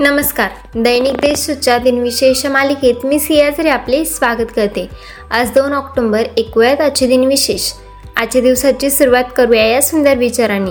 [0.00, 0.48] नमस्कार.
[0.74, 4.88] दैनिक देशच्या दिनविशेष मालिकेत मी सियाजरे आपले स्वागत करते.
[5.30, 7.72] आज दोन ऑक्टोबर ऐकूयात आजचे दिनविशेष.
[8.16, 10.70] आजच्या दिवसाची सुरुवात करूया या सुंदर विचारांनी.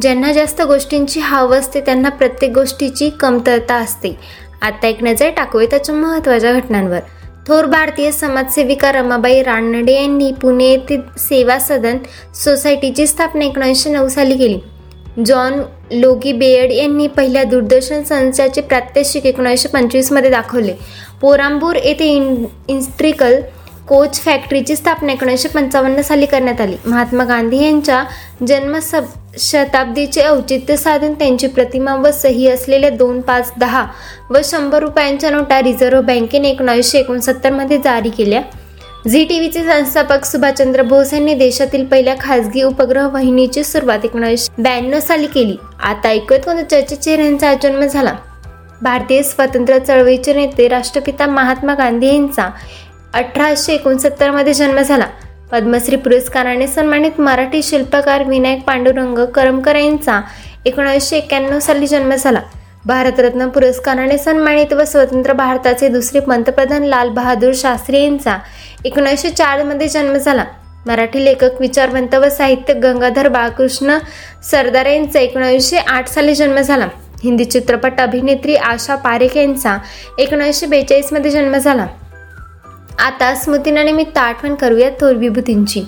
[0.00, 4.16] ज्यांना जास्त गोष्टींची हाव असते त्यांना प्रत्येक गोष्टीची कमतरता असते.
[4.62, 7.00] आता एक नजर टाकूया त्याच्या महत्त्वाच्या घटनांवर.
[7.48, 11.98] थोर भारतीय समाजसेविका रमाबाई रानडे यांनी पुणे येथील सेवा सदन
[12.34, 14.58] सोसायटीची स्थापना एकोणीसशे नऊ साली केली.
[15.26, 15.62] जॉन
[15.94, 20.72] लोगी बेयर्ड यांनी पहिल्या दूरदर्शन संचाचे प्रात्यक्षिक एकोणीसशे पंचवीसमध्ये दाखवले.
[21.20, 23.40] पोरांबूर येथे इन इन्स्ट्रिकल
[23.88, 26.76] कोच फॅक्टरीची स्थापना एकोणीसशे पंचावन्न साली करण्यात आली.
[26.86, 28.02] महात्मा गांधी यांच्या
[28.48, 28.78] जन्म
[29.38, 33.84] शताब्दीचे औचित्य साधून त्यांची प्रतिमा व सही असलेल्या दोन पाच दहा
[34.30, 38.42] व शंभर रुपयांच्या नोटा रिझर्व्ह बँकेने एकोणीसशे एकोणसत्तरमध्ये जारी केल्या.
[39.10, 45.00] झी टी व्हीचे संस्थापक सुभाषचंद्र बोस यांनी देशातील पहिल्या खासगी उपग्रह वाहिनीची सुरुवात एकोणीसशे ब्याण्णव
[45.00, 45.56] साली केली.
[45.80, 48.14] आता ऐकत कोणत्या चर्चेचेर यांचा जन्म झाला.
[48.82, 52.48] भारतीय स्वातंत्र्य चळवळीचे नेते राष्ट्रपिता महात्मा गांधी यांचा
[53.14, 55.06] अठराशे एकोणसत्तरमध्ये जन्म झाला.
[55.52, 60.20] पद्मश्री पुरस्काराने सन्मानित मराठी शिल्पकार विनायक पांडुरंग करमकर यांचा
[60.66, 62.40] एकोणीसशे एक्क्याण्णव साली जन्म झाला.
[62.86, 68.36] भारतरत्न पुरस्काराने सन्मानित व स्वतंत्र भारताचे दुसरे पंतप्रधान लाल बहादूर शास्त्री यांचा
[68.84, 70.44] एकोणीसशे चारमध्ये जन्म झाला.
[70.86, 73.98] मराठी लेखक विचारवंत व साहित्य गंगाधर बाळकृष्ण
[74.50, 76.88] सरदार यांचा एकोणीसशे आठ साली जन्म झाला.
[77.24, 79.78] हिंदी चित्रपट अभिनेत्री आशा पारेख यांचा
[80.18, 81.86] एकोणीसशे बेचाळीसमध्ये जन्म झाला.
[82.98, 85.82] आता स्मृतीनानिमित्त आठवण करूया थोर विभूतींची.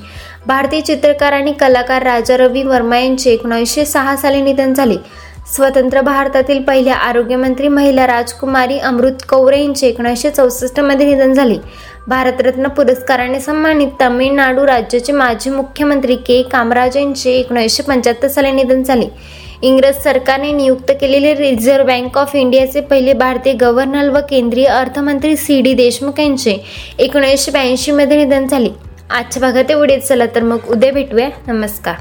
[0.47, 4.97] भारतीय चित्रकार आणि कलाकार राजा रवी वर्मा यांचे एकोणीसशे सहा साली निधन झाले.
[5.55, 11.55] स्वतंत्र भारतातील पहिल्या आरोग्यमंत्री महिला राजकुमारी अमृत कौर यांचे एकोणीसशे चौसष्टमध्ये निधन झाले.
[12.09, 16.43] भारतरत्न पुरस्काराने सन्मानित तामिळनाडू राज्याचे माजी मुख्यमंत्री के.
[16.43, 19.07] कामराज यांचे एकोणीसशे पंच्याहत्तर साली निधन झाले.
[19.63, 25.61] इंग्रज सरकारने नियुक्त केलेले रिझर्व्ह बँक ऑफ इंडियाचे पहिले भारतीय गव्हर्नर व केंद्रीय अर्थमंत्री सी.
[25.61, 25.75] डी.
[25.75, 26.57] देशमुख यांचे
[26.99, 28.71] एकोणीसशे ब्याऐंशीमध्ये निधन झाले.
[29.11, 30.07] आजच्या भागात एवढेच.
[30.09, 31.29] चला तर मग उद्या भेटूया.
[31.47, 31.95] नमस्कार.